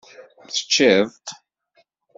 [0.53, 1.27] Teččiḍ-t?